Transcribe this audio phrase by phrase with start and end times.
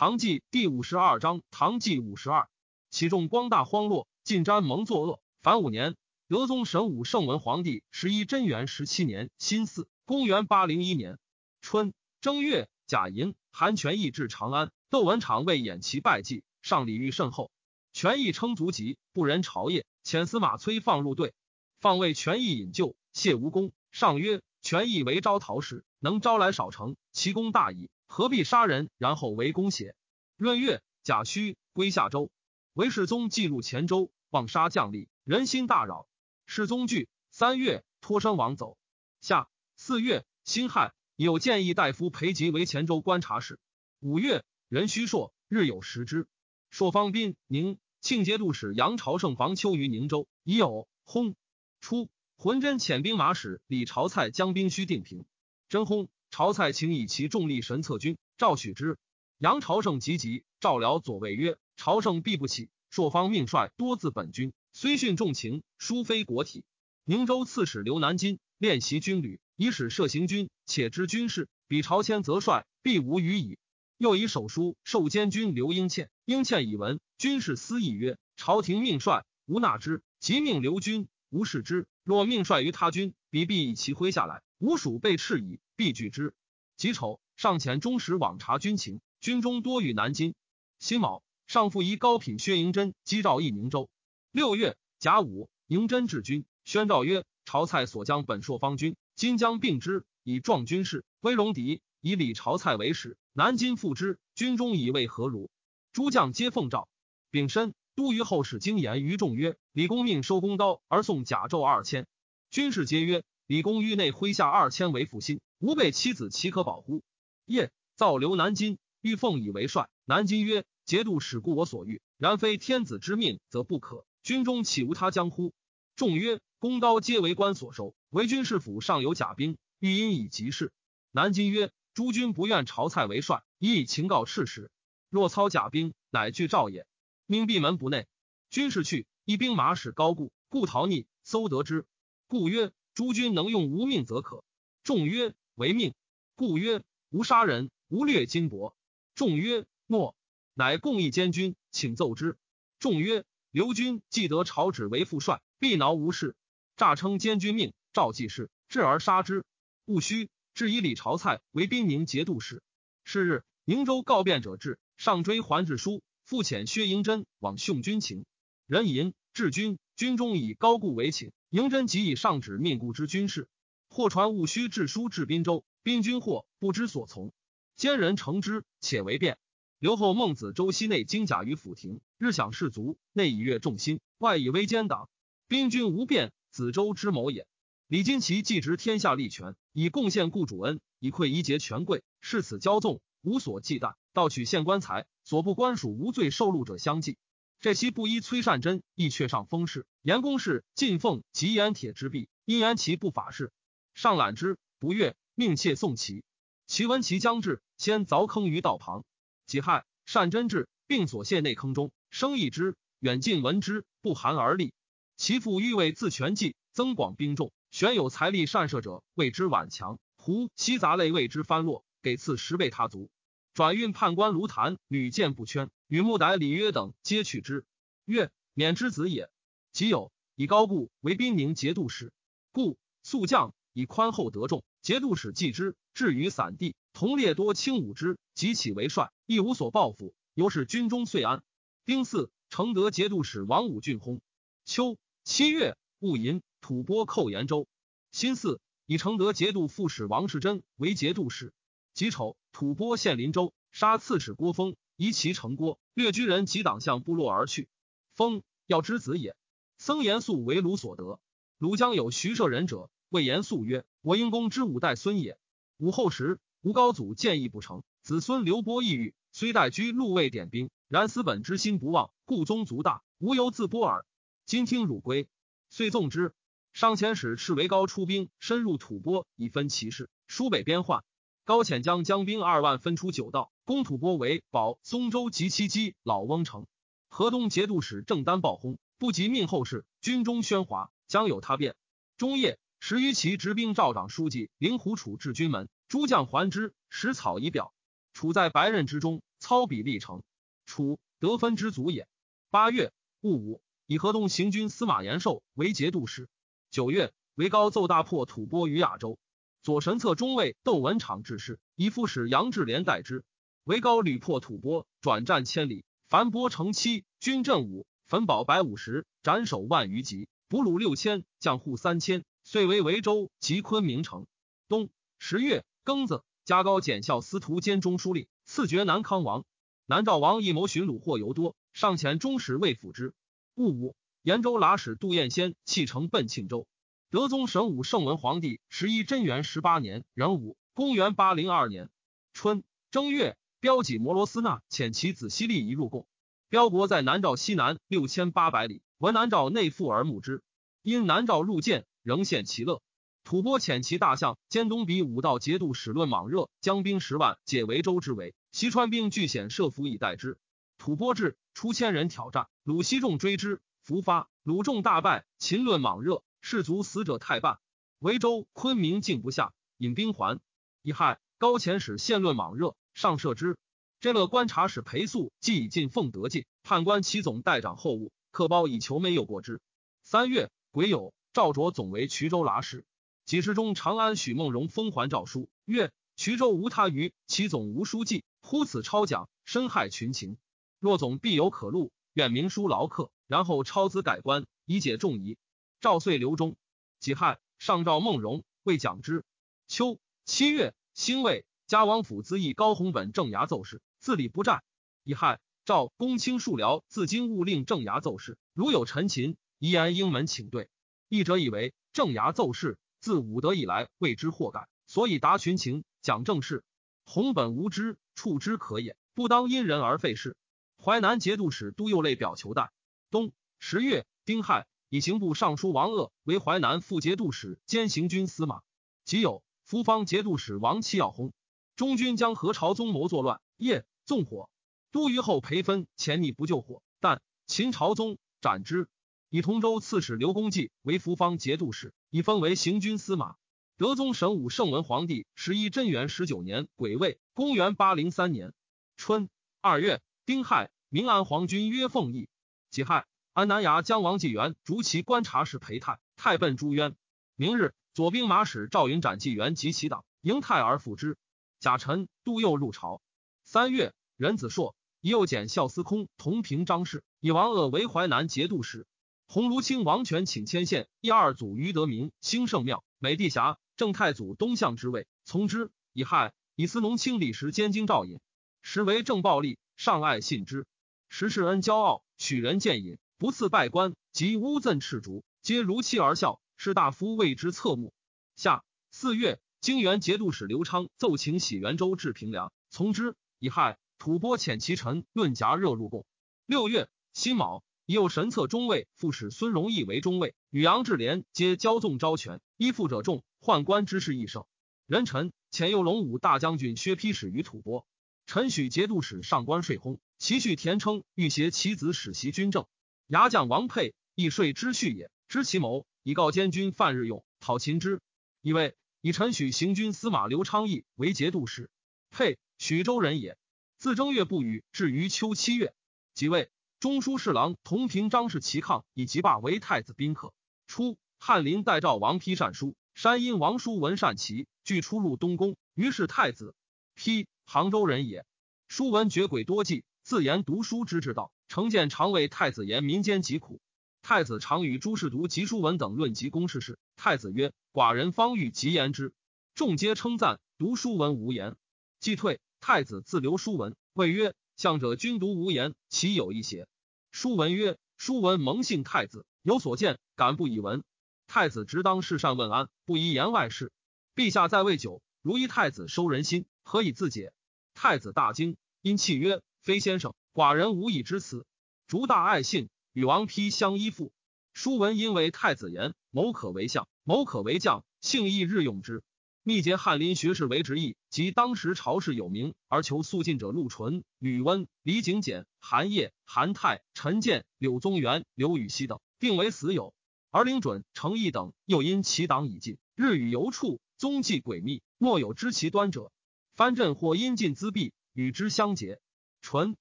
[0.00, 2.48] 唐纪第五十二章，唐纪五十二，
[2.88, 5.20] 其中光大荒落，尽瞻蒙作恶。
[5.42, 5.94] 凡五年，
[6.26, 11.18] 德宗神武圣文皇帝十一贞元十七年辛巳，公元八零一年
[11.60, 11.92] 春
[12.22, 17.50] 正月甲寅，韩全义至长安，窦文场为演其拜祭，上礼遇甚厚。
[17.92, 21.34] 权义称足疾，不仁朝业，遣司马崔放入队，
[21.78, 23.70] 放为权义引咎，谢无功。
[23.92, 27.90] 上曰：权义为招讨使，能招来少成，其功大矣。
[28.12, 29.94] 何必杀人，然后围攻邪？
[30.36, 32.32] 闰月，甲戌，归下州。
[32.72, 36.08] 韦世宗记录黔州，妄杀将吏，人心大扰。
[36.44, 37.08] 世宗惧。
[37.30, 38.76] 三月，脱身亡走。
[39.20, 43.60] 夏四月，辛亥，有建议大夫裴吉为黔州观察使。
[44.00, 46.26] 五月，壬戌朔，日有食之。
[46.68, 51.36] 朔方宾宁庆节度使杨朝胜防丘于宁州，已有轰。
[51.80, 55.24] 初，浑真遣兵马使李朝蔡将兵须定平。
[55.68, 56.08] 真轰。
[56.30, 58.98] 朝蔡请以其重力神策军，赵许之。
[59.38, 66.64] 杨朝胜急急，赵辽左卫曰：“朝胜必不起。”朔方命帅多自本军，虽训重情，殊非国体。
[67.04, 73.58] 宁州刺史刘南金练习军旅，以使涉行军，且知军事，比朝迁则帅，必无虞矣。
[73.98, 81.88] 又以手书授监军刘英倩，英倩以闻，军事私议曰：“朝廷命帅，无纳之；即命刘军，无视之。
[82.04, 86.34] 若命帅于他军，彼必以其麾下来，吾属被斥矣。”必拒之。
[86.76, 90.34] 己丑，上遣中使往察军情，军中多遇南京。
[90.78, 93.90] 辛卯，上复移高品薛迎真击赵义宁州。
[94.30, 101.82] 六月甲午，迎真治军，宣诏曰：朝蔡所将本朔方军，今将并之，以壮军事，威戎敌。
[102.02, 104.18] 以李朝蔡为使，南京复之。
[104.34, 105.50] 军中以为何如？
[105.92, 106.88] 诸将皆奉诏。
[107.30, 112.06] 丙申，都虞后使经言于众曰：李公命收公刀，而送甲胄二千。
[112.50, 115.40] 军士皆曰：李公于内麾下二千为负心。
[115.58, 117.02] 吾辈妻子岂可保乎？
[117.46, 119.90] 夜造留南京，欲奉以为帅。
[120.04, 124.06] 南京曰：“节度使故我所欲，然非天子之命，则不可。
[124.22, 125.52] 军中岂无他将乎？”
[125.96, 130.70] 众曰：“弓刀皆为官所收，为军士府上有甲兵，欲因以急事。”
[131.10, 134.70] 南京曰：“诸军不愿朝蔡为帅，以以情告赤使。
[135.08, 136.86] 若操甲兵，乃惧赵也。
[137.26, 138.06] 命闭门不内。
[138.48, 141.84] 军士去，一兵马使高固，故逃逆，搜得之。
[142.28, 144.44] 故曰：诸君能用无命，则可。
[144.82, 145.92] 众曰。”为命，
[146.36, 148.72] 故曰无杀人，无掠金帛。
[149.14, 150.16] 众曰诺，
[150.54, 152.38] 乃共议监军，请奏之。
[152.78, 156.34] 众曰刘军既得朝旨为副帅，必挠无事。
[156.78, 159.44] 诈称监军命，召记事，至而杀之。
[159.84, 162.62] 戊戌，至以李朝蔡为宾宁节度使。
[163.04, 168.24] 是日，宁州告变者至，上追还至书，复遣薛迎真往训军情。
[168.66, 171.32] 人吟至军，军中以高固为请。
[171.50, 173.48] 嬴真即以上旨命故之军事。
[173.88, 177.32] 或传戊戌致书至滨州，滨军或不知所从，
[177.74, 179.36] 奸人乘之，且为变。
[179.80, 185.08] 刘后孟子周西内精甲于府庭，日享士卒，内以悦众心，外以威奸党。
[185.48, 187.48] 兵军无变，子周之谋也。
[187.88, 193.94] 李金奇既执天下利权，以贡献故主恩，以馈一节权贵，视此骄纵，无所忌惮。
[194.12, 197.18] 盗取县官财，所部官属无罪受禄者相继。
[197.60, 203.52] 这期不依崔善真，亦却上封事，言公事进奉及言铁之弊，因言其不法事。
[203.92, 206.24] 上览之不悦，命妾送其。
[206.66, 209.04] 其闻其将至，先凿坑于道旁。
[209.44, 212.76] 己亥，善真至，并所陷内坑中，生一之。
[212.98, 214.72] 远近闻之，不寒而栗。
[215.18, 223.10] 其父欲为自全计，增广兵众，选有财力善射者，谓之挽强；胡西杂类谓之翻落，给赐十倍他族。
[223.52, 227.64] 转运判官卢谭屡见不圈，与穆逮李约等皆取之。
[228.04, 229.30] 曰：免之子也。
[229.72, 232.12] 即有以高固为兵宁节度使，
[232.52, 233.54] 故速将。
[233.72, 241.44] 以宽厚得众，节度使继之，至于散地，同列多轻武之，即起为帅，亦无所报复，由是军中遂安。
[241.84, 244.20] 丁巳，承德节度使王武俊薨。
[244.64, 247.68] 秋七月戊寅，吐蕃寇延州。
[248.10, 251.52] 辛巳，以承德节度副使王世贞为节度使。
[252.00, 257.68] 己丑，吐蕃陷临州，杀刺史郭峰，夷其城郭，掠居人及党项部落而去。
[258.14, 259.36] 封要之子也。
[259.76, 261.20] 僧严肃为鲁所得，
[261.58, 262.88] 鲁将有徐舍人者。
[263.10, 265.38] 谓延肃曰：“我因公之五代孙也。
[265.76, 274.06] 武后时，吴高祖建议不成，子孙刘波抑郁，虽代居陆卫点兵，然思本之心不忘，故宗族大，无由自波耳。
[274.46, 275.28] 今听汝归，
[275.68, 276.32] 遂纵之。
[276.72, 281.04] 上遣使赤为高出兵，深入吐蕃，以分其势，疏北边患。
[281.50, 286.68] 高遣将将兵二万分出九道，攻吐蕃为保松州及其基老翁城。
[287.08, 291.74] 河东节度使郑丹暴轰，不及命后事，军中喧哗，将有他变。
[292.16, 297.74] 中夜。”十余骑执兵，赵长书记灵狐处至军门，诸将还之，食草以表。
[298.12, 300.22] 处在白刃之中，操笔立成。
[300.66, 302.06] 楚得分之足也。
[302.50, 302.92] 八月
[303.22, 306.28] 戊午，以河东行军司马延寿为节度使。
[306.70, 309.18] 九月，为高奏大破吐蕃于亚州。
[309.62, 313.24] 左神策中尉窦文场致仕，以副使杨志廉代之。
[313.64, 324.26] 为高屡破吐蕃，转战千里，樊波成七，军镇五，焚堡百五十，斩首万余级，俘虏六千，将户三千，遂为维州及昆明城。
[324.66, 329.44] 冬十月庚子，加高检校司徒兼中书令，赐爵南康王。
[329.84, 333.12] 南诏王一谋寻虏获尤多，上遣中使魏辅之。
[333.56, 336.66] 戊午，延州剌史杜彦先弃城奔庆州。
[337.10, 341.90] 德宗神武圣文皇帝十一贞元十八年壬午，公元八零二年
[342.32, 342.62] 春
[342.92, 346.06] 正月，标记摩罗斯那遣其子西利一入贡。
[346.48, 350.44] 标国在南诏西南六千八百里，闻南诏内附而牧之。
[350.82, 352.80] 因南诏入见，仍献其乐。
[353.24, 360.38] 吐蕃遣其大将兼东比武道节度使论莽热将兵十万解维州之围，西川兵据险设伏以待之。
[360.78, 366.22] 吐蕃至，出千人挑战，鲁西众追之，伏发，鲁众大败，秦论莽热。
[366.40, 367.58] 士卒死者太半，
[367.98, 370.40] 维州、昆明竟不下，引兵还。
[370.82, 373.58] 乙亥，高遣使献论莽热，上赦之。
[374.00, 379.60] 这乐观察使裴素既已进奉德进，判官齐总代掌后务，客包以求没有过之。
[380.02, 382.86] 三月，癸酉，赵卓总为衢州剌史。
[383.26, 390.38] 几时中，长安许梦荣封还诏书，曰：衢州无他于，其总无书记，忽此抄奖，深害群情。
[390.78, 395.36] 若总必有可录，愿明书劳克，然后抄资改官，以解众疑。
[395.80, 396.56] 赵遂留中，
[396.98, 399.24] 己亥，上诏孟荣，未讲之。
[399.66, 404.62] 秋七月，辛未，嘉王府资议高弘本正衙奏事，自礼不战。
[405.04, 410.68] 乙亥，赵公卿庶僚自今勿令正衙奏事，如有陈秦，宜言应门请对。
[411.08, 416.62] 译者以为正衙奏事，自武德以来未知祸改，所以达群情，讲正事。
[417.06, 420.36] 弘本无知，处之可也，不当因人而废事。
[420.76, 422.70] 淮南节度使都右类表求代。
[423.10, 424.66] 冬十月，丁亥。
[424.90, 428.60] 以刑部尚书王鄂为淮南副节度使兼行军司马，
[429.04, 431.32] 即有扶方节度使王期要轰。
[431.76, 434.50] 中军将何朝宗谋作乱，夜纵火，
[434.90, 438.88] 都虞后裴分潜匿不救火，但秦朝宗斩之。
[439.28, 443.36] 以同州刺史刘公济为扶方节度使，以封为行军司马。
[443.76, 448.52] 德宗神武圣文皇帝十一贞元十九年癸未，公元八零三年
[448.96, 452.28] 春二月丁亥，明安皇军曰奉义，
[452.70, 453.06] 己亥。
[453.32, 456.96] 安南衙将王纪元逐其观察使裴泰，泰奔朱渊。
[457.36, 461.16] 明日，左兵马使赵云斩纪元及其党，迎泰而复之。
[461.60, 463.00] 贾臣、杜佑入朝。
[463.44, 468.84] 三月，任子硕以右检校司空同平张氏，以王鄂为淮南节度使。
[469.28, 475.70] 鸿胪卿王权请迁县一二祖于德明兴圣庙，美帝侠正太祖东向之位，从之。
[475.92, 478.18] 以害以司农卿李时兼京兆尹，
[478.60, 480.66] 时为正暴力，上爱信之。
[481.08, 482.98] 时世恩骄傲，取人见尹。
[483.20, 486.40] 不赐拜官，及乌赠赤竹，皆如期而笑。
[486.56, 487.92] 士大夫为之侧目。
[488.34, 493.14] 下四月，京原节度使刘昌奏请徙元州至平凉，从之。
[493.38, 496.06] 乙亥吐蕃遣其臣论夹热入贡。
[496.46, 504.46] 六月辛卯，已有神策中尉副使孙荣义为中尉，与杨志廉皆骄纵招权，依附者众，宦官之事亦盛。
[504.86, 507.84] 人臣遣右龙武大将军薛丕使于吐蕃，
[508.24, 512.64] 陈许节度使上官税薨，其婿田称欲挟其子使袭军政。
[513.10, 518.00] 牙将王佩亦税之序也，知其谋，以告监军范日用讨秦之。
[518.40, 521.72] 以为以陈许行军司马刘昌义为节度使。
[522.10, 523.36] 佩许州人也，
[523.78, 525.74] 自正月不雨，至于秋七月，
[526.14, 526.52] 即位。
[526.78, 530.32] 中书侍郎同平张氏齐抗以及罢为太子宾客。
[530.68, 536.54] 初，翰林代诏王丕善书，山阴王叔文善齐俱出入东宫，于是太子
[536.96, 538.24] 丕杭州人也。
[538.68, 541.32] 叔文绝诡多计，自言读书之之道。
[541.50, 543.60] 成见常为太子言民间疾苦，
[544.02, 546.78] 太子常与诸士读集书文等论及公事事。
[546.94, 549.12] 太子曰：“寡人方欲及言之。”
[549.56, 550.38] 众皆称赞。
[550.58, 551.56] 读书文无言，
[551.98, 556.68] 既退，太子自留书文，谓曰：“向者君读无言，其有一邪？”
[557.10, 560.84] 书文曰：“书文蒙信太子有所见，敢不以闻？”
[561.26, 563.72] 太子直当世善问安，不宜言外事。
[564.14, 567.32] 陛下在位久，如一太子收人心，何以自解？
[567.74, 571.44] 太子大惊，因泣曰：“非先生。”寡人无以知此。
[571.88, 574.12] 竹大爱信，与王丕相依附。
[574.52, 579.02] 书文因为太子言，谋可为相，谋可为将，幸亦日用之。
[579.42, 589.94] 密结翰林学士为直役，及当时朝士有名而求肃进者陆淳、吕温、李景简、韩烨、韩泰、陈建、柳宗元、刘禹锡等，并为死友。
[590.30, 596.12] 而林准、程毅等又因其党已尽，日与游处，踪迹诡秘，莫有知其端者。
[596.54, 599.00] 藩镇或因尽资弊，与之相结。
[599.40, 599.76] 纯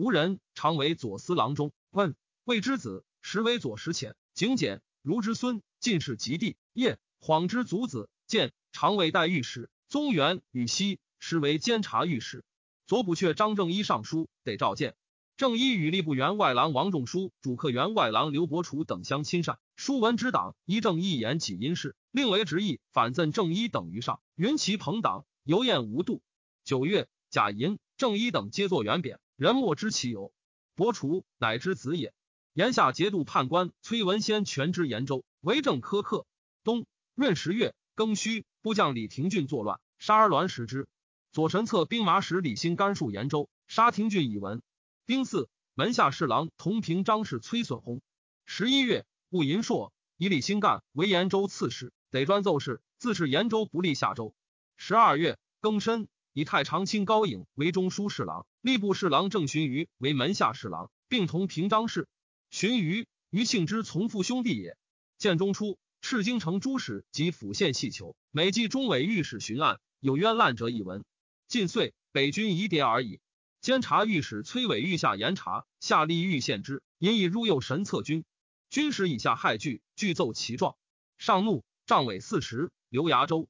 [0.00, 1.72] 无人，常为左司郎中。
[1.90, 4.14] 问魏之子，实为左拾遣。
[4.32, 6.56] 景简如之孙，进士及第。
[6.72, 9.68] 业晃之族子，见常为代御史。
[9.90, 12.46] 宗元与熙，实为监察御史。
[12.86, 14.94] 左补阙张正一尚书，得召见。
[15.36, 19.58] 正一与吏部员外郎王仲舒、主客员外郎刘伯楚等相亲善。
[19.76, 24.22] 书文之党，一正一言起因事，令为直议，反赠正一等于上。
[24.34, 26.22] 云其朋党，尤宴无度。
[26.64, 30.34] 九月，贾银、正一等皆作元匾，人莫知其由。
[30.74, 32.12] 伯楚乃之子也。
[32.52, 36.26] 言下节度判官崔文先全知延州，为政苛刻。
[36.62, 40.88] 冬闰十月庚戌，部将李廷俊作乱，杀而栾食之。
[41.32, 44.60] 左神策兵马使李兴甘戍延州，杀廷俊以闻。
[45.06, 48.02] 丁巳，门下侍郎同平章事崔损薨。
[48.44, 54.34] 十一月，戊寅朔，以李兴干为延州刺史，得专奏事，自是延州不利下州。
[54.76, 62.08] 十二月庚申，以太常卿高颖为中书侍郎，吏部侍郎郑荀彧为门下侍郎，并同平章事。
[62.50, 64.76] 荀彧于庆之从父兄弟也。
[65.18, 71.04] 建中初，赤京城诸使及府县细求，每记中委御史巡案，有冤滥者一闻。
[71.48, 73.20] 晋岁，北军疑迭而已。
[73.60, 78.24] 监察御史崔伟御下严查，下吏欲献之，因以入右神策军。
[78.70, 80.76] 军使以下害惧，具奏其状。
[81.18, 83.48] 上怒，杖尾四十，刘牙州。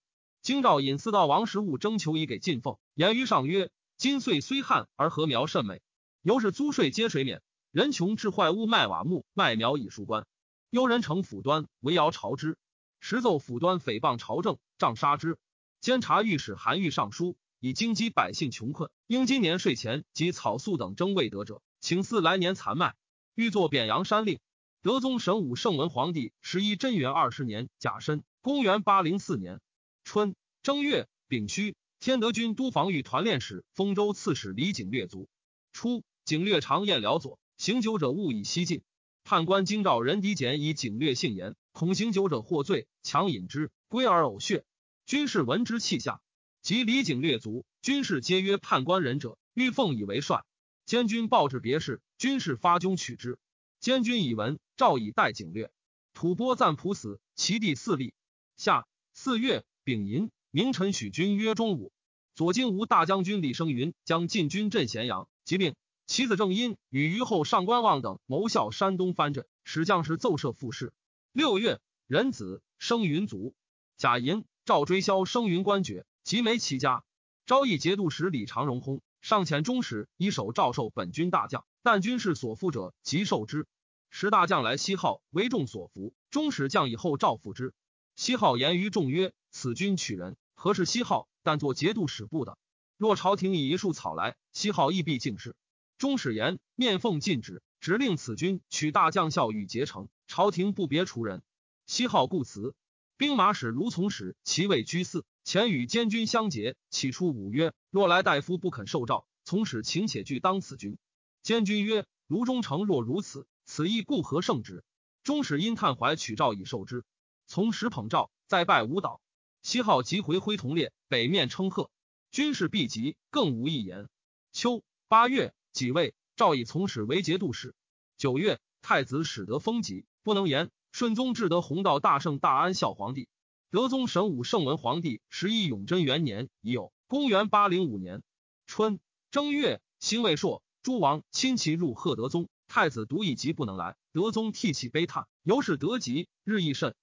[0.50, 5.80] 京兆尹四道王时务征求以给进奉，言于上曰：今岁虽旱，而禾苗甚美。
[6.22, 7.40] 由是租税皆水免，
[7.70, 10.26] 人穷致坏屋卖瓦木，卖苗以赎官。
[10.70, 12.58] 幽人城府端围谣朝之，
[12.98, 15.38] 时奏府端诽谤朝政，杖杀之。
[15.80, 17.36] 监察御史韩愈上书。
[17.60, 22.96] 以京畿百姓穷困，应今年税钱及草粟等征未得者，请赐来年残麦。
[23.36, 24.40] 欲作贬阳山令。
[24.82, 29.60] 德宗神武圣文皇帝十一贞元二十年甲申，公元八零四年
[30.02, 35.26] 春正月丙戌，天德军都防御团练使、丰州刺史李景略卒。
[35.72, 38.82] 初，景略常宴辽左，行酒者勿以西进。
[39.24, 44.66] 判官京兆任狄简以景略性言，恐行酒者获罪，强饮之，归而呕血。
[45.06, 46.20] 军士闻之泣下。
[46.60, 50.44] 及李景略卒，军士皆曰判官仁者，欲奉以为帅。
[50.84, 53.38] 监军报至别事，军士发军取之。
[53.78, 55.72] 监军以闻，诏以待景略。
[56.12, 58.12] 吐蕃赞普死，其弟四立。
[58.58, 61.92] 下四月丙寅，名臣许军曰中武。
[62.34, 65.74] 左金吾大将军李生云将进军镇咸阳，即令
[66.06, 70.92] 其子正因与虞后上官望等谋效山东藩镇，使将士奏设复事。
[71.32, 73.54] 六月壬子，生云卒。
[73.96, 76.06] 贾银、赵追萧生云官爵。
[76.22, 77.02] 即没其家，
[77.46, 83.66] 昭义节度使李长荣薨，上遣中使以手诏授本军大将，但军士所附者即受之。
[84.10, 87.72] 时大将来西号为众所服，中使将以后诏付之。
[88.16, 91.26] 西号言于众曰：“此军取人，何事西号？
[91.42, 92.58] 但作节度使部的。
[92.98, 95.56] 若朝廷以一束草来，西号亦必敬事。”
[95.96, 101.42] 中使言面奉禁止，直令此军取大将校与结成，朝廷不别除人。
[101.86, 102.74] 西号故辞。
[103.16, 105.24] 兵马使卢从使其位居四。
[105.44, 110.98] 前与监军相结，起初五曰：“若来大夫不肯受诏，从使请且拒当此军。”
[111.42, 114.84] 监军曰：“卢忠诚若如此，此意故何胜之？”
[115.24, 117.02] 中使因叹怀取诏以受之。
[117.46, 119.22] 从使捧诏，再拜舞蹈。
[119.62, 121.90] 西号即回徽同列，北面称贺。
[122.30, 124.08] 军士毕集，更无一言。
[124.52, 127.74] 秋八月己未，诏以从使为节度使。
[128.16, 130.70] 九月，太子始得封疾，不能言。
[130.92, 133.28] 顺宗至德弘道大圣大安孝皇帝。
[133.70, 138.22] 德宗神武圣文皇帝十一永贞元年已有，公元八零五年
[138.66, 138.98] 春
[139.30, 146.94] 正月，辛未朔，诸王亲戚入贺德宗，太子独以疾不能来，德宗涕泣悲叹，由是得疾，日益甚。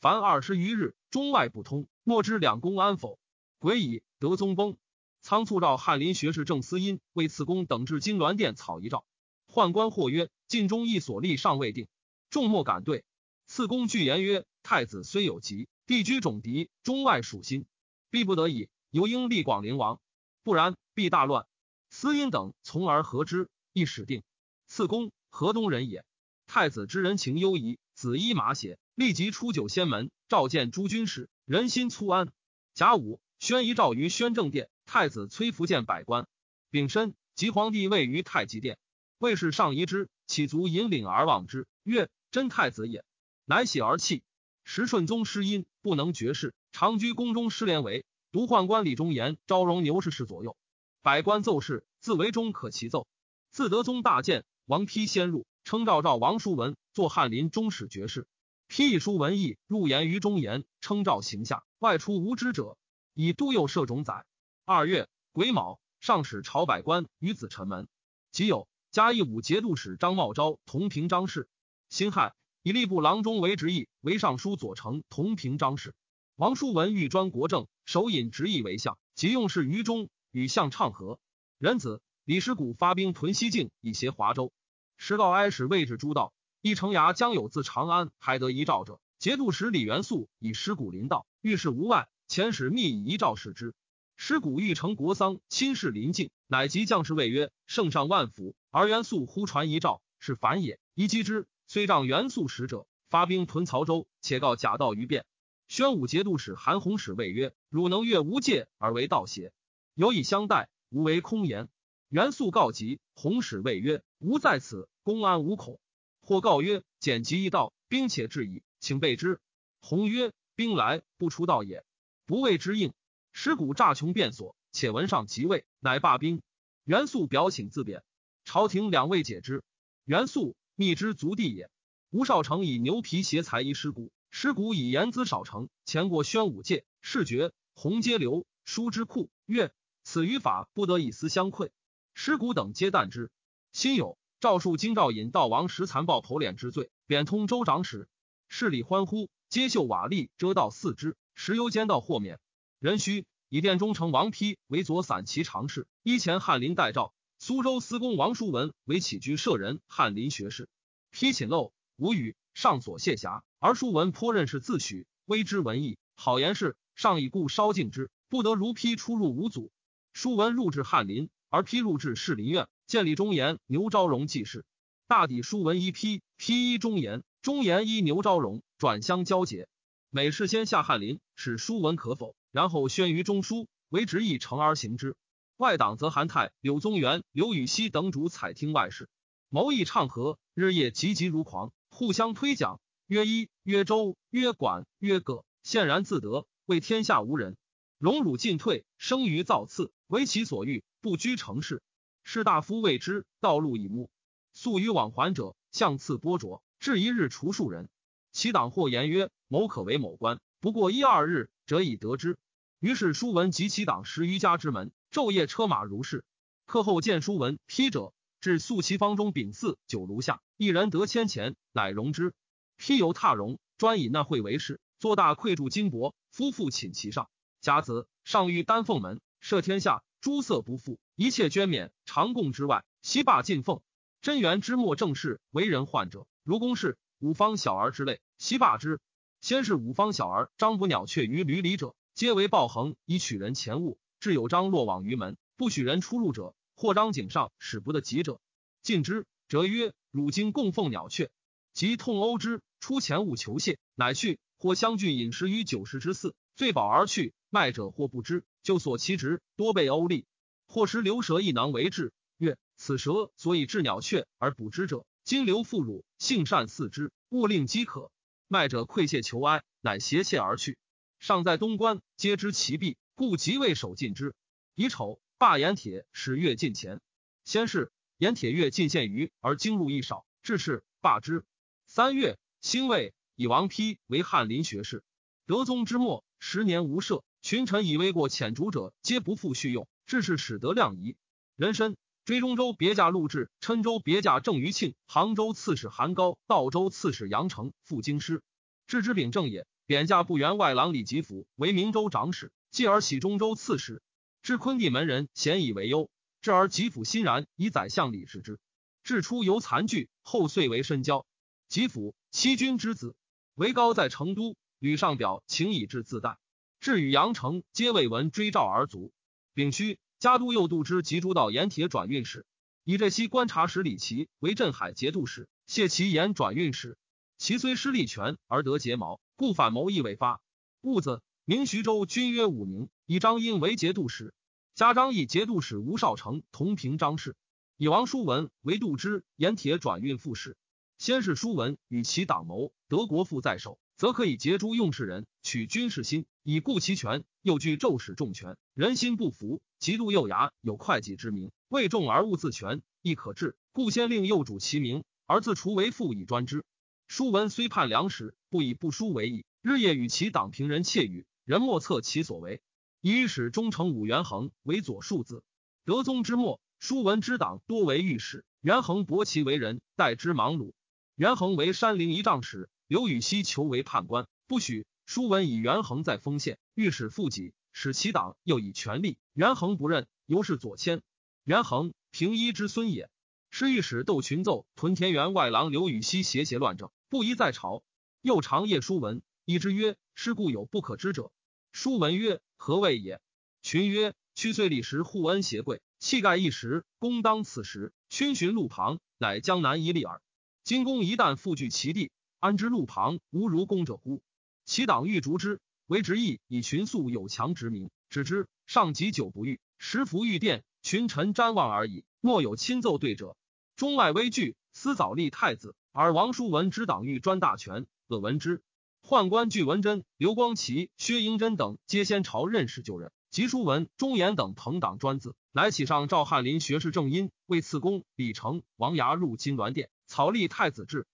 [0.00, 3.18] 凡二十余日，中外不通，莫知两宫安否。
[3.58, 4.76] 癸乙，德宗崩，
[5.22, 9.06] 仓促召翰林学士郑思因为赐公等至金銮殿草一诏。
[9.50, 11.88] 宦官或曰：“晋中一所立尚未定。”
[12.28, 13.02] 众莫敢对。
[13.46, 17.64] 赐公具言曰：“太子虽有疾。”地居种敌，中外属心，
[18.10, 19.98] 必不得已，由应立广陵王，
[20.42, 21.46] 不然必大乱。
[21.88, 24.22] 司因等从而和之，亦始定。
[24.66, 26.04] 次公河东人也。
[26.46, 32.32] 太子之人情优疑，子衣马血，立即出九仙门，召见诸军士，人心粗安。
[32.72, 36.26] 甲午，宣仪诏于宣政殿，太子崔福建百官。
[36.70, 38.78] 丙申，即皇帝位于太极殿，
[39.18, 43.04] 卫士上仪之，起足引领而望之，曰：“真太子也。”
[43.44, 44.22] 乃喜而泣。
[44.64, 50.56] 时顺宗失音，不能绝世，长居宫中，失联为独宦官李忠言招容牛氏氏左右。
[51.02, 53.06] 百官奏事，自为中可齐奏。
[53.50, 58.26] 自德宗大建，王丕先入，称赵赵王叔文作翰林中史爵士。
[58.68, 62.76] 批一书文义，入言于中言，称赵行下，外出无知者，
[63.14, 64.26] 以都右摄种宰。
[64.64, 67.88] 二月癸卯，上使朝百官于子臣门。
[68.32, 71.48] 即有嘉义武节度使张茂昭同平章事。
[71.88, 75.94] 辛亥，以吏部郎中为直役，为尚书左丞同平章事。
[76.34, 81.20] 王叔文欲专国政，首引直役为相，即用事于中，与相唱和。
[81.58, 84.52] 仁子李师古发兵屯西境，以挟华州。
[84.98, 86.34] 时告哀使位置诸道，
[86.66, 88.98] 一城衙将有自长安还得遗诏者。
[89.20, 92.08] 节度使李元素以尸骨临道，遇事无外。
[92.28, 93.72] 遣使密以遗诏使之。
[94.16, 100.80] 尸骨欲成国丧，亲事临近，乃及将士谓曰：“圣上万福。”而元素忽传遗诏，是反也。
[100.94, 101.46] 宜击之。
[101.68, 105.24] 虽仗元素使者，发兵屯曹州，且告假道于变。
[105.68, 109.52] 宣武节度使韩弘使谓曰：“汝能越无界而为道邪？
[109.94, 111.68] 有以相待，无为空言。”
[112.10, 115.78] 元素告急，弘使谓曰：“吾在此，公安无恐。”
[116.26, 119.40] 或告曰：“简急一道，兵且至矣，请备之。”
[119.80, 121.84] 弘曰：“兵来，不出道也。
[122.24, 122.92] 不谓之应。”
[123.32, 126.42] 尸骨诈穷变所，且闻上即位，乃罢兵。
[126.82, 128.02] 元素表请自贬，
[128.44, 129.62] 朝廷两位解之。
[130.04, 131.70] 元素密之族弟也。
[132.10, 141.70] 吴少成以牛皮挟财衣尸骨，尸骨以言资少成，前过宣武界，视觉红阶流书之库，曰：“此语法不得以私相馈。”
[142.14, 143.30] 尸骨等皆惮之。
[143.70, 148.06] 心有赵树京赵引道王时残暴头脸之罪，贬通州长史。
[148.48, 152.38] 市里欢呼，皆秀瓦砾遮道四之，石油监道豁免。
[152.78, 157.14] 壬戌，以殿中丞王丕为左散骑常侍，依前翰林代诏。
[157.38, 160.68] 苏州司公王叔文为起居舍人、翰林学士。
[161.14, 163.40] 丕寝陋，无语，上所谢暇。
[163.58, 169.72] 而叔文颇认识自诩，微之文艺，好言事，上以故稍敬之，不得如丕出入五祖。
[170.12, 174.64] 叔文入至翰林，而丕入至士林院，建立忠言、牛昭荣记事。
[175.08, 179.68] 大抵书文依批，批依忠言，忠言依牛昭荣，转相交结。
[180.10, 182.36] 每事先下翰林，使书文可否？
[182.52, 185.16] 然后宣于中书，为执议成而行之。
[185.56, 189.08] 外党则韩泰、柳宗元、刘禹锡等主采听外事，
[189.48, 197.56] 谋议畅和，日夜急急如狂，互相推讲，曰一，曰周，曰管，曰葛，现然自得，为天下无人。
[197.98, 201.82] 荣辱进退，生于造次，为其所欲，不拘成事。
[202.28, 204.10] 士大夫谓之道路已目，
[204.52, 207.88] 素与往还者，相次波浊，至一日除数人。
[208.32, 212.36] 其党或言曰：某可为某官，不过一二日，者以得之。
[212.80, 216.24] 于是叔文及其党十余家之门，昼夜车马如是。
[216.66, 222.34] 课后见叔文批者，至宿其方中丙巳酒炉下，一人得千钱，乃容之。
[222.76, 227.30] 批由踏容，专以那会为事，做大馈铸金帛，夫妇寝其上。
[227.60, 233.80] 甲子，上谕丹凤门，赦天下诸色不复，一切捐免，常供之外，悉罢进奉。
[234.20, 238.98] 贞元之末正事，为人患者，如公事、五方小儿之类，悉罢之。
[239.40, 241.94] 先是五方小儿张捕鸟雀于闾里者。
[242.12, 244.00] 皆为暴横，以取人钱物。
[244.18, 248.40] 至有张落网于门，不许人出入者，或张井上，使不得及者，
[248.82, 249.26] 禁之。
[249.48, 251.30] 则曰：汝今供奉鸟雀，
[251.72, 254.40] 即痛殴之，出钱物求谢，乃去。
[254.58, 257.32] 或相聚饮食于九十之肆，醉饱而去。
[257.50, 260.26] 卖者或不知，就所其职，多被殴利。
[260.66, 268.10] 或食流蛇一囊为质，曰：此蛇所以治鸟雀而捕之者，今流妇乳，性善似之，勿令饥渴。
[268.48, 270.76] 卖者愧谢求哀，乃携妾而去。
[271.18, 274.34] 尚在东关，皆知其弊，故即位守禁之。
[274.74, 277.00] 乙丑，罢盐铁，使月进钱。
[277.44, 281.44] 先是，盐铁月进献余，而经入亦少，致是罢之。
[281.86, 285.04] 三月，辛未，以王丕为翰林学士。
[285.46, 291.14] 德宗之末，十年无赦，群臣以为过浅逐者，皆不复续用，致是使得量仪。
[291.54, 298.42] 人参追中州别驾陆志，郴州别驾郑余庆，杭州刺史韩高，道州刺史杨成赴京师，
[298.88, 299.64] 置之秉正也。
[299.86, 304.02] 贬驾不员外郎李吉甫为明州长史，继而起中州刺史。
[304.42, 308.58] 知昆地门人咸以为忧，至而吉甫欣然，以宰相李氏之。
[309.04, 311.24] 至初犹残具，后遂为深交。
[311.68, 313.14] 吉甫七君之子，
[313.54, 316.38] 为高在成都，吕上表请以至自代。
[316.86, 319.12] 至与阳城，皆未闻追诏而卒。
[319.54, 322.46] 丙戌，嘉都右度之及诸道盐铁转运使，
[322.84, 326.96] 以这西观察使李琦为镇海节度使，谢其言转运使。
[327.38, 329.20] 其虽失利权而得睫毛。
[329.34, 330.40] 故反谋亦未发。
[330.80, 334.32] 戊子，明徐州君曰武宁，以张殷为节度使，
[334.76, 337.34] 加张义节度使吴少成同平章事，
[337.76, 340.56] 以王叔文为度支盐铁转运副使。
[340.98, 347.24] 先是叔文与其党谋，得国父在手，则可以结诸用事人，取军事心，以固其权。
[347.40, 353.56] 又据骤使重权，人心不服，极度幼牙，有会稽之名，为重而勿自权，亦可治。
[353.72, 356.64] 故先令幼主其名，而自除为父以专之。
[357.06, 362.60] 叔文虽叛良史，不以不书为意，日夜与其党平人窃语，人莫测其所为。
[363.00, 365.44] 以使忠诚武元衡为左庶子。
[365.84, 370.72] 德宗之末，叔文之党多为御史，元衡伯其为人，代之忙碌。
[371.14, 374.86] 元衡为山陵仪仗使，刘禹锡求为判官，不许。
[375.06, 381.02] 叔文以元衡在丰县，御史复己，使其党又以权力，元衡不任，由是左迁。
[381.44, 383.08] 元衡平一之孙也。
[383.50, 387.82] 是御史窦群奏屯田园外郎刘禹锡邪邪乱政，不宜在朝。
[388.20, 391.32] 又常夜书文，一之曰：“是故有不可知者。”
[391.72, 393.20] 书文曰：“何谓也？”
[393.62, 397.92] 群曰：“屈岁历时护恩协贵，气盖一时，公当此时。
[398.08, 400.20] 群寻路旁，乃江南一例耳。
[400.64, 404.20] 今公一旦复据其地，安之路旁无如公者乎？
[404.64, 408.48] 其党欲逐之，为执意以群素有强之名，止之。
[408.66, 413.36] 上及久不遇，时服御殿，群臣瞻望而已，莫有亲奏对者。”
[413.76, 418.62] 中外危惧，思早立太子，而王叔文之党欲专大权，恶闻之。
[419.02, 431.06] 宦官具文贞、刘光奇、薛英珍等皆先朝任事就任，及叔文、忠言等朋党专自来启上赵翰林学士正因，为赐公李成、王牙入金銮殿，草立太子制。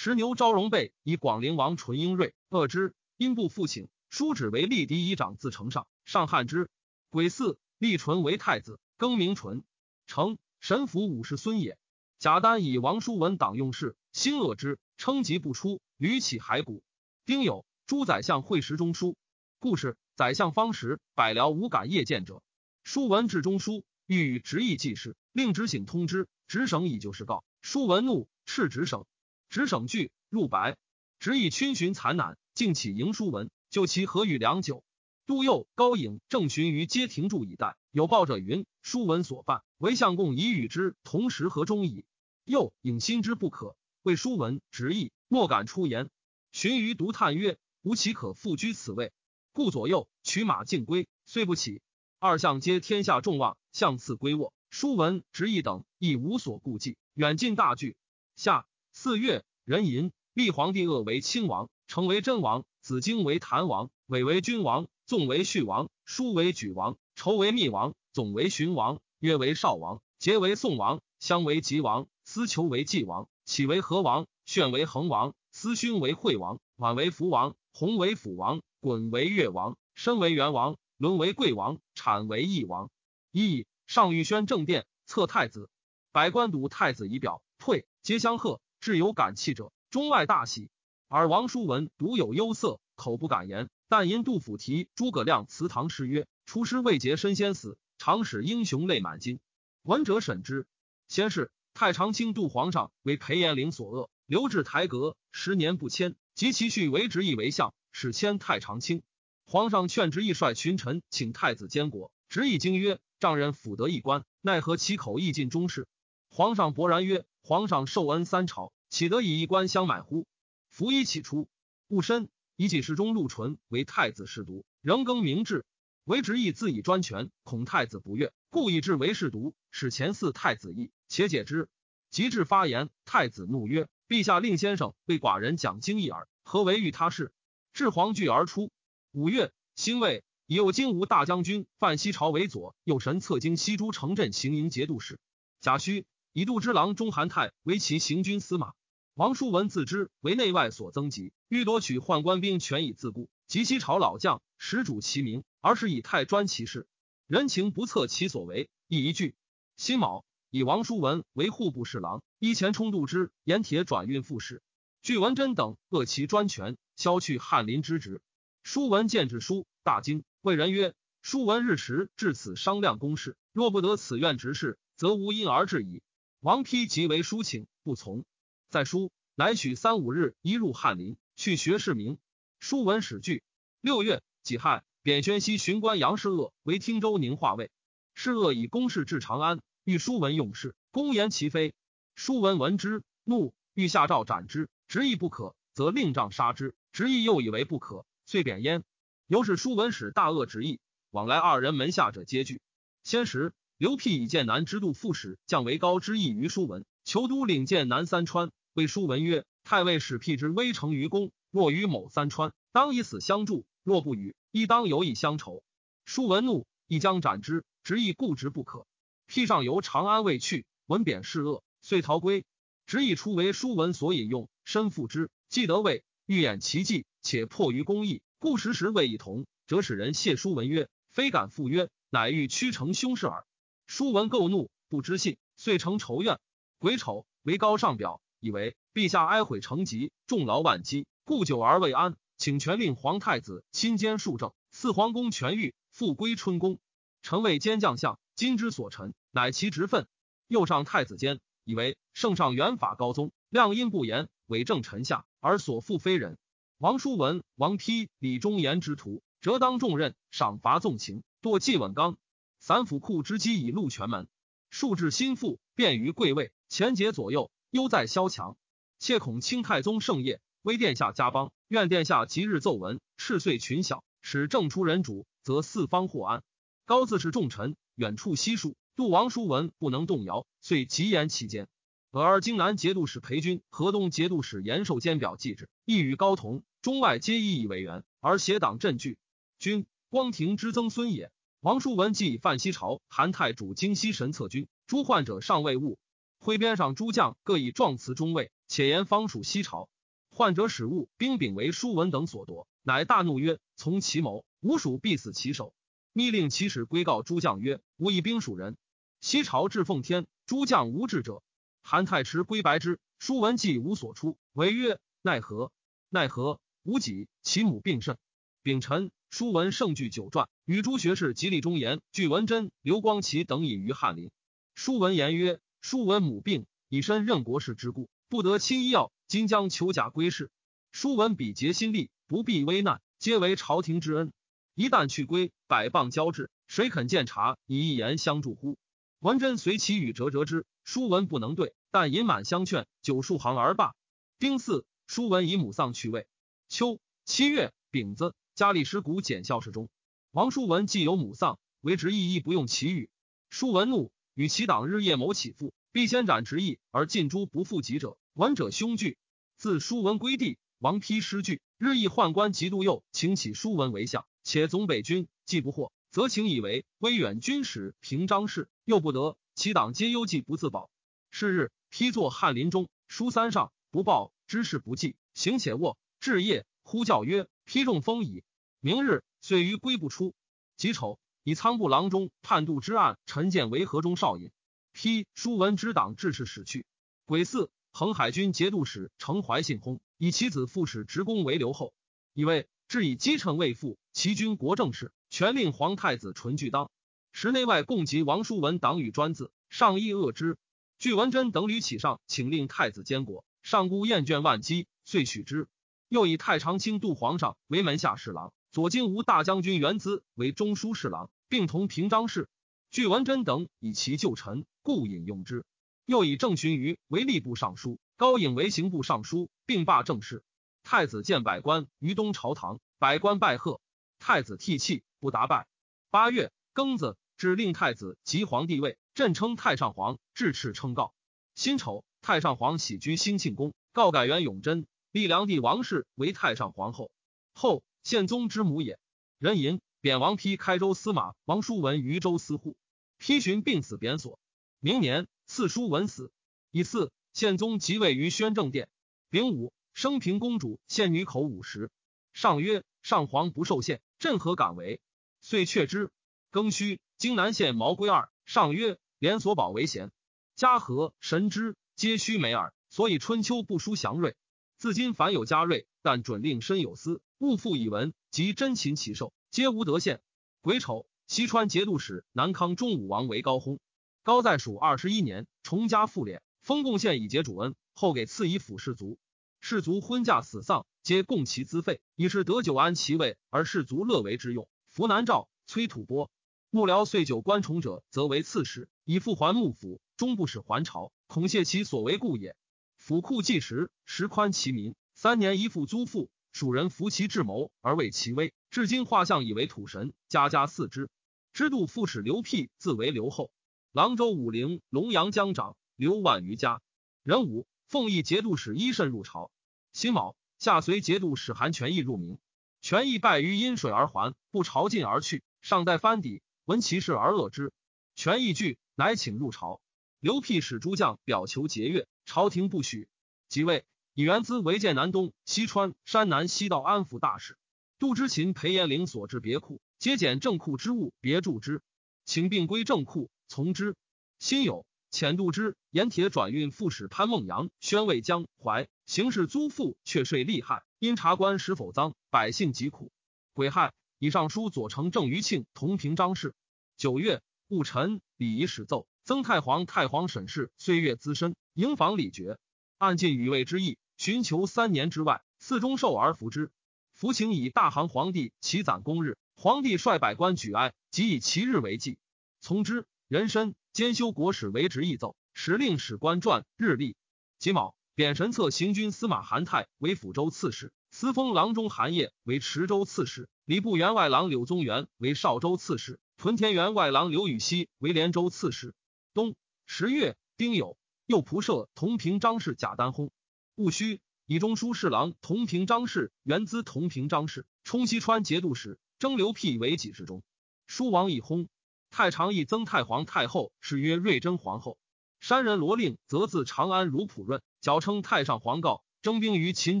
[0.02, 6.70] 石牛昭容备以广陵王纯英锐恶之，因不复请，书指为立嫡以长自承上，上汉之。
[7.10, 9.62] 癸巳，立纯为太子，更名纯。
[10.06, 11.76] 成神符五世孙也。
[12.18, 16.82] 贾丹以王叔文党用事，心恶之，称疾不出，屡起骸骨。
[17.26, 19.18] 丁酉，诸宰相会时中书。
[19.58, 22.42] 故事：宰相方时，百僚无敢夜见者。
[22.84, 26.26] 书文至中书，欲与直议记事，令直省通知。
[26.48, 27.44] 直省以就事告。
[27.60, 29.04] 书文怒，斥直省。
[29.50, 30.76] 直省惧，入白。
[31.18, 34.84] 直以群寻残难，竟起迎书文，就其何与良久。
[35.26, 37.76] 杜佑、高颖正寻于街停住以待。
[37.90, 42.04] 有报者云：书文所犯，唯相公以与之同时和中矣。
[42.44, 46.08] 又引心之不可，谓书文直意，莫敢出言。
[46.52, 49.12] 荀于独叹曰：“吾岂可复居此位？”
[49.52, 51.82] 故左右取马进归，虽不起。
[52.20, 54.54] 二相皆天下众望，相次归卧。
[54.70, 57.96] 书文直意等亦无所顾忌，远近大惧。
[58.36, 58.66] 下
[59.02, 72.08] 四月，壬寅，立皇帝鄂为亲王，成为真王，子京为谭王，伟为君王，纵为叙王，叔为举王，仇为密王，总为荀王，约为少王，节为宋王，相为吉王。
[72.24, 82.90] 司求为纪王，启为何王，炫为恒王，司勋为惠王，婉为福王，弘为辅王，衮为越王，申为元王，伦为贵王，产为义王。
[83.32, 85.70] 一上御宣正殿，册太子，
[86.12, 88.60] 百官睹太子仪表，退，皆相贺。
[88.80, 90.70] 至有感气者，中外大喜。
[91.08, 93.68] 而王叔文独有忧色，口不敢言。
[93.88, 99.40] 但因杜甫题诸葛亮祠堂诗曰：“出师未捷身先死，常使英雄泪满襟。”
[99.82, 100.66] 闻者审之，
[101.08, 101.50] 先是。
[101.72, 109.02] 太常卿杜皇上为裴延龄所恶，留至台阁十年不迁，及其婿为执意为相，使迁太常卿。
[109.46, 115.86] 皇上劝执意率群臣请太子监国，执意惊曰：“丈人辅得一官，奈何其口亦尽忠事？”
[116.32, 120.28] 皇上勃然曰：“皇上受恩三朝，岂得以一官相买乎？”
[120.70, 121.48] 服衣起出，
[121.88, 125.64] 戊申，以己世中陆淳为太子侍读，仍更名制。
[126.04, 130.92] 为执意自以专权，恐太子不悦，故以制为侍读，使前嗣太子意。
[131.08, 131.68] 且解之，
[132.10, 137.32] 及至发言，太子怒曰：“陛下令先生为寡人讲经义耳，何为欲他事？”
[137.74, 138.70] 至皇惧而出。
[139.10, 145.18] 五月，辛未，以右金吾大将军范西朝为左右神策经西诸城镇行营节度使。
[145.60, 148.72] 贾诩以度之郎中韩泰为其行军司马。
[149.14, 153.28] 王叔文自知为内外所增急，欲夺取宦官兵权以自固。
[153.48, 156.86] 及西朝老将，始主其名，而是以太专其事，
[157.26, 159.34] 人情不测其所为，亦一句。
[159.76, 160.24] 辛卯。
[160.50, 164.62] 以王叔文为户部侍郎，依前冲度之盐铁转运副使。
[165.02, 168.20] 据文贞等恶其专权，削去翰林之职。
[168.62, 176.02] 叔文见之书，大惊，谓人曰：“叔文日时至此商量公事，若不得此愿执事，则无因而至矣。”
[176.40, 178.24] 王丕即为书请，不从。
[178.70, 182.16] 在书乃许三五日一入翰林，去学士名。
[182.58, 183.42] 书文史句。
[183.82, 187.70] 六月己亥，贬宣西巡官杨士鄂为汀州宁化尉。
[188.14, 189.60] 士鄂以公事至长安。
[189.84, 191.74] 欲书文用事，公言其非。
[192.14, 194.70] 书文闻之，怒，欲下诏斩之。
[194.88, 196.74] 执意不可，则令杖杀之。
[196.90, 198.82] 执意又以为不可，遂贬焉。
[199.26, 202.62] 由是书文使大恶执意，往来二人门下者皆惧。
[203.04, 208.50] 先时，刘辟以剑南之度副使降为高之意于书文，求都领剑南三川。
[208.74, 215.64] 谓书文曰：“太尉使辟之威成于公，若与某三川，当以死相助；若不与，亦当有以相仇。”
[216.04, 217.64] 叔文怒，亦将斩之。
[217.82, 218.86] 执意固执不可。
[219.26, 222.44] 辟上游长安未去，闻贬事恶，遂逃归。
[222.84, 233.46] 执意出为叔文所引用，身负之，既得位，欲演其计，且迫于公义，故时时未一同，则使人谢书文曰：“非敢赴约，乃欲屈成凶事耳。”
[233.90, 236.38] 叔文构怒，不知信，遂成仇怨。
[236.78, 246.78] 癸丑，为高上表，以为陛下哀悔成疾，重劳万机，故久而未安，请全令皇太子亲兼庶政，赐皇宫全狱，复归春宫。
[247.22, 250.06] 臣为兼将相，今之所陈，乃其职分。
[250.46, 256.38] 又上太子监，以为圣上元法高宗，亮因不言，伪正臣下，而所负非人。
[256.78, 262.16] 王叔文、王丕、李忠言之徒，折当重任，赏罚纵情，堕纪稳纲。
[262.60, 264.28] 散府库之机以录全门，
[264.68, 268.58] 数至心腹，便于贵位，前节左右，忧在萧墙。
[268.98, 276.42] 切恐清太宗盛业，威殿下加邦，愿殿下即日奏闻，赤遂群小，使正出人主，则四方获安。
[276.84, 281.66] 高自是重臣，远处悉数，杜王叔文不能动摇，遂急言其间。
[282.10, 286.62] 俄而荆南节度使裴军、河东节度使严寿监表记之，亦与高同。
[286.82, 289.16] 中外皆以以为援，而协党振据。
[289.58, 291.32] 君光庭之曾孙也。
[291.60, 295.98] 王叔文既以犯西朝，韩太主京西神策军，诸患者尚未悟。
[296.38, 299.90] 挥边上诸将各以状辞中尉，且言方属西朝。
[300.30, 305.74] 患者使物兵柄为叔文等所夺，乃大怒曰：“从其谋，吾属必死其手。”
[306.14, 308.78] 密令其使归告诸将曰：“吾以兵属人。
[309.20, 311.42] 西朝至奉天，诸将无智者。”
[311.84, 315.72] 韩太迟归白之，叔文既无所出，为曰：“奈何？
[316.08, 318.16] 奈何？”吾己，其母病甚。
[318.62, 324.32] 丙辰，书文盛具九传，与诸学士及立忠言、具文贞、刘光奇等隐于翰林。
[324.74, 329.12] 书文言曰：“书文母病，以身任国事之故，不得亲医药。
[329.28, 330.50] 今将求甲归仕。
[330.90, 334.32] 书文比竭心力，不避危难，皆为朝廷之恩。
[334.74, 337.56] 一旦去归，百棒交至，谁肯见察？
[337.66, 338.76] 以一言相助乎？”
[339.20, 343.94] 文贞随其语折折之，书文不能对，但饮满相劝，九数行而罢。
[344.40, 346.26] 丁巳，书文以母丧去位。
[346.68, 349.88] 秋七月丙子，加历史谷检校侍中。
[350.32, 353.08] 王叔文既有母丧，为执意亦不用其语。
[353.48, 358.18] 叔文怒，与其党日夜谋起复，必先斩执意，而尽诛不复己者。
[358.34, 359.16] 闻者凶惧。
[359.56, 370.90] 自叔文归地，王丕失据，日益宦官嫉妒右，请起叔文为相，且总北军，既不获，则请以为威远军使平章事，又不得，其党皆忧计不自保。
[371.30, 375.96] 是日，丕坐翰林中，书三上，不报知事不记，行且卧。
[376.20, 378.44] 至夜，呼叫曰：“丕中风矣！
[378.82, 380.34] 明日遂于归不出。
[380.78, 384.50] 己丑，以仓部郎中叛渡之案，陈建为河中少尹。
[384.92, 386.86] 批书文之党致仕使去。
[387.26, 391.92] 癸巳，恒海军节度使程怀信薨，以其子副使直公为留后。
[392.32, 396.90] 以为至以基臣未复，其军国政事，全令皇太子纯具当。
[397.32, 400.56] 时内外共及王叔文党羽专字，上意恶之。
[400.98, 403.44] 据文贞等屡起上，请令太子监国。
[403.62, 405.68] 上孤厌倦万机，遂许之。”
[406.08, 412.48] 又以太常卿杜皇上为门下侍郎，左京吴大将军元资为中书侍郎，并同平章事。
[412.92, 415.64] 据文贞等以其旧臣，故引用之。
[416.06, 420.44] 又以郑荀彧为吏部尚书，高颖为刑部尚书，并罢政事。
[420.84, 423.80] 太子见百官于东朝堂，百官拜贺。
[424.20, 425.66] 太子涕泣，不答拜。
[426.10, 431.12] 八月庚子，指令太子即皇帝位，朕称太上皇，至敕称告。
[431.56, 434.86] 辛丑，太上皇喜居兴庆宫，告改元永贞。
[435.10, 437.10] 立梁帝王氏为太上皇后，
[437.52, 438.98] 后宪宗之母也。
[439.38, 442.76] 人吟贬王丕开州司马，王叔文渝州司户。
[443.18, 444.38] 丕寻病死，贬所。
[444.80, 446.32] 明年赐叔文死。
[446.70, 448.88] 以四宪宗即位于宣政殿。
[449.28, 451.90] 丙午，升平公主献女口五十。
[452.32, 455.00] 上曰：上皇不受献，朕何敢为？
[455.40, 456.10] 遂却之。
[456.52, 458.30] 庚戌，荆南县毛归二。
[458.44, 460.10] 上曰：连所宝为贤，
[460.54, 462.72] 嘉禾、神之皆须美耳。
[462.88, 464.36] 所以春秋不输祥瑞。
[464.76, 468.12] 自今凡有嘉瑞，但准令身有私，勿复以闻。
[468.30, 470.20] 及真禽其兽，皆无得献。
[470.60, 473.80] 癸丑，西川节度使南康中武王为高薨。
[474.22, 477.74] 高在蜀二十一年，重加复敛，封贡献以结主恩。
[477.92, 479.18] 后给赐以府士卒，
[479.60, 484.68] 士卒婚嫁死丧，皆供其资费，以是得久安其位，而士卒乐为之用。
[484.88, 486.30] 扶南诏崔吐蕃
[486.70, 492.54] 幕僚遂久官崇者，则为刺史，以复还幕府，终不使还朝，恐泄其所为故也。
[492.96, 494.94] 府库计时，实宽其民。
[495.22, 498.54] 三年一复租赋，蜀人服其智谋而为其威。
[498.70, 501.10] 至今画像以为土神，家家祀之。
[501.52, 503.50] 知度副使刘辟自为刘后。
[503.92, 506.80] 郎州武陵龙阳江长刘万余家。
[507.22, 509.50] 壬午，奉义节度使伊慎入朝。
[509.92, 512.38] 辛卯，下随节度使韩全义入明。
[512.80, 515.42] 全义败于阴水而还，不朝觐而去。
[515.60, 517.74] 尚待藩邸，闻其事而恶之。
[518.14, 519.82] 全义惧，乃请入朝。
[520.18, 522.06] 刘辟使诸将表求节钺。
[522.24, 523.06] 朝廷不许，
[523.50, 527.56] 即位以元资为建南东、西川、山南西道安抚大使。
[527.98, 531.82] 杜之勤裴延龄所置别库，皆减正库之物，别铸之，
[532.24, 533.30] 请并归正库。
[533.46, 533.94] 从之。
[534.38, 543.12] 辛酉，遣度之盐铁转运副使潘孟阳宣慰江淮，行事租赋却税厉害，因察官是否赃，百姓疾苦。
[543.52, 546.54] 癸亥，以上书左丞郑余庆同平章事。
[546.96, 549.06] 九月，戊辰，礼仪始奏。
[549.24, 552.58] 曾太皇太皇审事岁月资深，营房礼绝，
[553.00, 556.70] 按尽与位之意，寻求三年之外，赐中寿而服之。
[557.14, 562.18] 服请以大行皇帝起攒公日，皇帝率百官举哀，即以其日为祭。
[562.60, 563.06] 从之。
[563.26, 567.16] 人身兼修国史为职，议奏使令史官传日历。
[567.58, 578.94] 己卯，贬神策行军司马韩泰为抚州刺史，司封郎中韩业为池州刺史，礼部员外郎柳宗元为邵州刺史，屯田员外郎刘禹锡为连州刺史。
[579.32, 579.54] 冬
[579.86, 580.96] 十月丁酉，
[581.30, 583.30] 右仆射同平章事贾丹薨。
[583.76, 590.42] 戊戌，以中书侍郎同平章事元资同平章事冲西川节度使征刘辟为己事中。
[590.88, 591.68] 书王已薨。
[592.10, 594.98] 太常议曾太皇太后谥曰瑞贞皇后。
[595.38, 600.00] 山人罗令则自长安如普润，矫称太上皇告，征兵于秦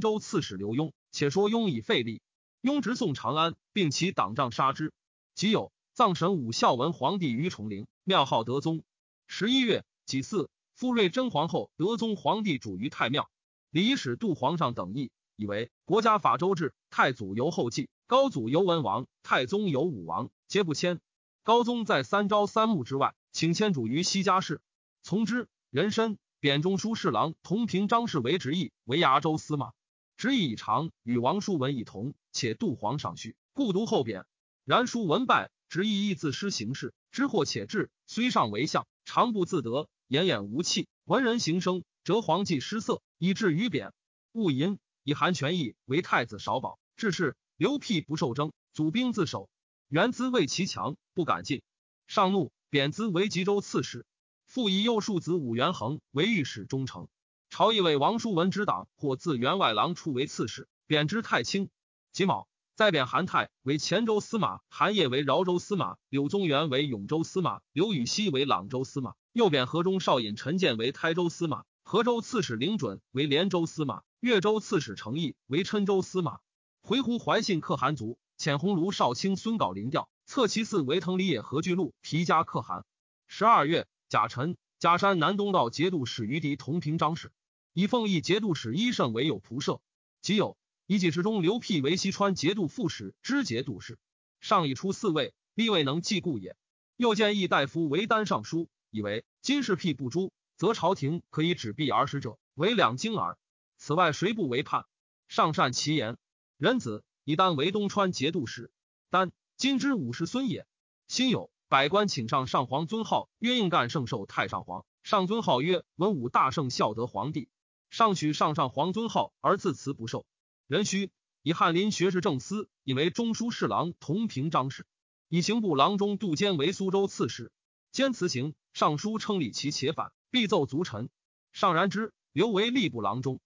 [0.00, 0.90] 州刺史刘墉。
[1.12, 2.22] 且说墉以废立，
[2.60, 4.92] 雍直送长安，并其党帐杀之。
[5.36, 8.82] 即有葬神武孝文皇帝于崇陵，庙号德宗。
[9.28, 13.28] 十一月己巳，复瑞贞皇后德宗皇帝主于太庙。
[13.68, 20.98] 礼使杜皇上等议，以为国家法周制，太祖由后继，高祖由文王，太宗由武王，皆不迁。
[21.42, 24.62] 高宗在三朝三暮之外，请迁主于西家氏，
[25.02, 25.48] 从之。
[25.68, 29.72] 人参贬中书侍郎同平章事为直役，为崖州司马。
[30.16, 34.24] 职役已长，与王叔文一同，且杜皇上序，故读后贬。
[34.64, 37.90] 然书文败，职役亦自失行事，知祸且至。
[38.06, 40.88] 虽上为相，常不自得，奄奄无气。
[41.04, 43.92] 文人行声，折皇既失色，以至于贬。
[44.32, 46.80] 戊寅，以韩全义为太子少保。
[46.96, 49.48] 致仕，刘辟不受征，祖兵自守。
[49.86, 51.62] 元资为其强，不敢进，
[52.08, 54.04] 上怒，贬资为吉州刺史。
[54.46, 57.08] 复以右庶子武元衡为御史中丞。
[57.48, 61.70] 朝议为王叔文之党，或自员外郎出为刺史，贬之太轻。
[62.10, 69.14] 己卯，再贬韩泰为黔州司马，韩业为饶州司马，柳宗元为永州司马，刘禹锡为朗州司马。
[69.32, 76.40] 又贬河中少尹陈建为台州司马，河州刺史凌准为连州司马，越州刺史程毅为郴州司马。
[76.82, 78.18] 回鹘怀信可汗族。
[78.38, 82.86] 遣鸿胪少卿孙杲临调，策其嗣为滕里野何巨禄皮加可汗。
[83.26, 87.32] 十二月，甲辰，假山南东道节度使于狄同平章事，
[87.74, 89.82] 以奉义节度使伊胜为有仆射。
[90.22, 93.98] 己酉，以己事中刘辟为西川节度副使、知节度使。
[94.40, 96.56] 上已出四位，必未能继故也。
[96.96, 103.38] 又见议大夫为丹尚书，以为今事辟不诛，则朝廷可以止弊而使者为两京耳。
[103.78, 104.84] 此外，谁不为叛？
[105.28, 106.18] 上善其言，
[106.58, 107.04] 仁子。
[107.24, 108.72] 以丹为东川节度使，
[109.08, 110.66] 丹今之武士孙也。
[111.06, 114.84] 辛酉，百官请上上皇尊号，曰应干圣寿太上皇。
[115.04, 117.48] 上尊号曰文武大圣孝德皇帝。
[117.90, 120.26] 上许上上皇尊号，而自辞不受。
[120.66, 124.86] 壬戌，以翰林学士正司，以为中书侍郎同平章事。
[125.28, 127.52] 以刑部郎中杜坚为苏州刺史。
[127.92, 131.10] 兼辞行，尚书称礼其且反，必奏足臣。
[131.52, 133.40] 上然之，留为吏部郎中。